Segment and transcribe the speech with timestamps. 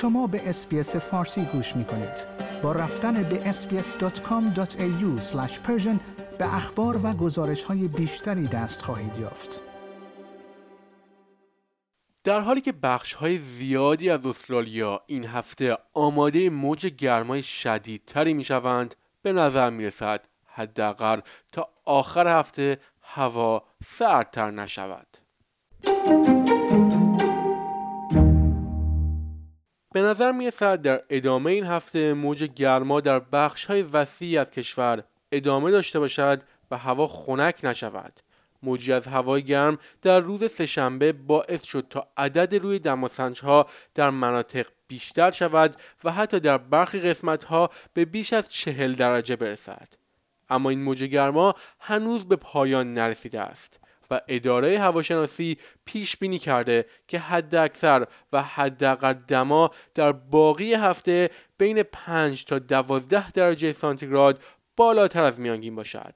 [0.00, 2.26] شما به اسپیس فارسی گوش می کنید.
[2.62, 5.20] با رفتن به sbs.com.au
[6.38, 9.60] به اخبار و گزارش های بیشتری دست خواهید یافت.
[12.24, 18.44] در حالی که بخش های زیادی از استرالیا این هفته آماده موج گرمای شدیدتری می
[18.44, 21.20] شوند به نظر می رسد حداقل
[21.52, 25.06] تا آخر هفته هوا سردتر نشود.
[29.94, 34.50] به نظر می رسد در ادامه این هفته موج گرما در بخش های وسیعی از
[34.50, 38.20] کشور ادامه داشته باشد و هوا خنک نشود.
[38.62, 44.10] موجی از هوای گرم در روز سهشنبه باعث شد تا عدد روی دماسنج ها در
[44.10, 49.88] مناطق بیشتر شود و حتی در برخی قسمت ها به بیش از چهل درجه برسد.
[50.50, 53.79] اما این موج گرما هنوز به پایان نرسیده است.
[54.10, 61.30] و اداره هواشناسی پیش بینی کرده که حد اکثر و حداقل دما در باقی هفته
[61.58, 64.42] بین 5 تا 12 درجه سانتیگراد
[64.76, 66.14] بالاتر از میانگین باشد.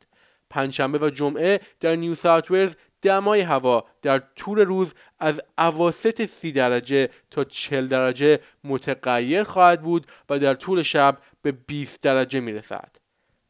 [0.50, 6.52] پنجشنبه و جمعه در نیو ساوت ولز دمای هوا در طول روز از اواسط سی
[6.52, 12.52] درجه تا 40 درجه متغیر خواهد بود و در طول شب به 20 درجه می
[12.52, 13.03] رسد.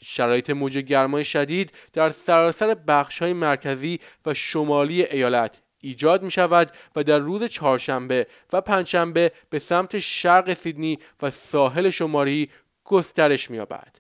[0.06, 6.72] شرایط موج گرمای شدید در سراسر بخش های مرکزی و شمالی ایالت ایجاد می شود
[6.97, 12.50] و در روز چهارشنبه و پنجشنبه به سمت شرق سیدنی و ساحل شمالی
[12.84, 13.97] گسترش می یابد.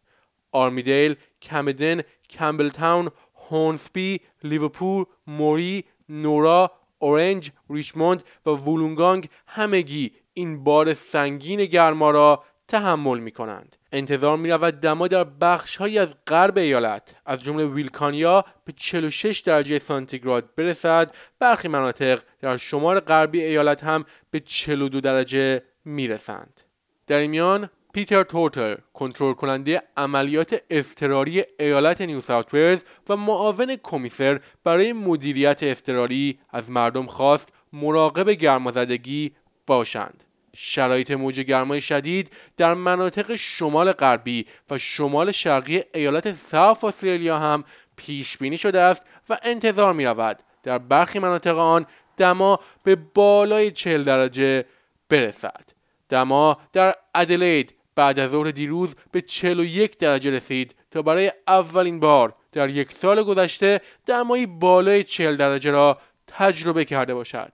[0.52, 3.10] آرمیدیل، کمدن، کمبل تاون،
[3.50, 12.44] هونسبی، لیورپول، موری، نورا، اورنج، ریچموند و وولونگانگ همگی این بار سنگین گرما را
[12.74, 13.76] تحمل می کنند.
[13.92, 19.40] انتظار می رود دما در بخش های از غرب ایالت از جمله ویلکانیا به 46
[19.40, 26.60] درجه سانتیگراد برسد برخی مناطق در شمال غربی ایالت هم به 42 درجه می رسند.
[27.06, 33.76] در این میان پیتر تورتر کنترل کننده عملیات اضطراری ایالت نیو ساوت ولز و معاون
[33.82, 39.32] کمیسر برای مدیریت اضطراری از مردم خواست مراقب گرمازدگی
[39.66, 40.24] باشند
[40.56, 47.64] شرایط موج گرمای شدید در مناطق شمال غربی و شمال شرقی ایالت ساوت استرالیا هم
[47.96, 53.70] پیش بینی شده است و انتظار می رود در برخی مناطق آن دما به بالای
[53.70, 54.64] 40 درجه
[55.08, 55.64] برسد.
[56.08, 62.34] دما در ادلید بعد از ظهر دیروز به 41 درجه رسید تا برای اولین بار
[62.52, 67.52] در یک سال گذشته دمایی بالای 40 درجه را تجربه کرده باشد.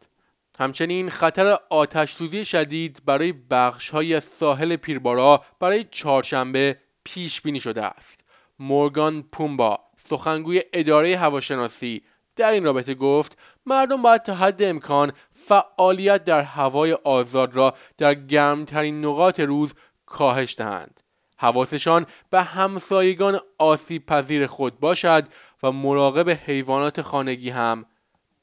[0.59, 8.21] همچنین خطر آتش شدید برای بخش های ساحل پیربارا برای چهارشنبه پیش بینی شده است.
[8.59, 12.03] مورگان پومبا سخنگوی اداره هواشناسی
[12.37, 18.15] در این رابطه گفت مردم باید تا حد امکان فعالیت در هوای آزاد را در
[18.15, 19.75] گرمترین نقاط روز
[20.07, 21.01] کاهش دهند.
[21.37, 25.29] حواسشان به همسایگان آسیب پذیر خود باشد
[25.63, 27.85] و مراقب حیوانات خانگی هم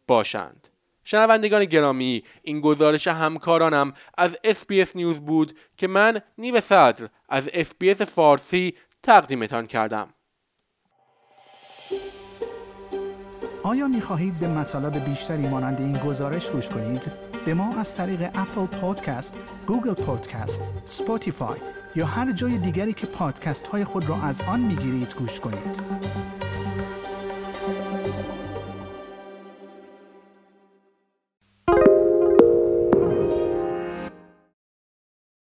[0.08, 0.68] باشند.
[1.10, 8.02] شنوندگان گرامی این گزارش همکارانم از SBS News بود که من نیو صدر از SBS
[8.02, 8.74] فارسی
[9.04, 10.08] تقدیمتان کردم
[13.64, 17.12] آیا می خواهید به مطالب بیشتری مانند این گزارش گوش کنید؟
[17.46, 21.60] به ما از طریق Apple Podcast، Google Podcast، Spotify
[21.96, 25.82] یا هر جای دیگری که پادکست های خود را از آن می گیرید گوش کنید؟